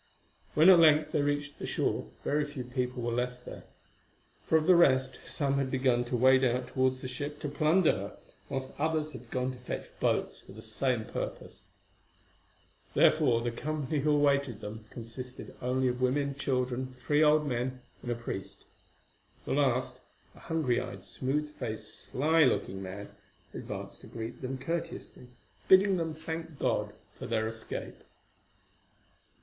[0.55, 3.65] When at length they reached the shore, very few people were left there,
[4.47, 7.91] for of the rest some had begun to wade out towards the ship to plunder
[7.91, 8.17] her,
[8.49, 11.65] whilst others had gone to fetch boats for the same purpose.
[12.95, 18.09] Therefore, the company who awaited them consisted only of women, children, three old men, and
[18.09, 18.65] a priest.
[19.45, 19.99] The last,
[20.33, 23.09] a hungry eyed, smooth faced, sly looking man,
[23.53, 25.27] advanced to greet them courteously,
[25.67, 28.01] bidding them thank God for their escape.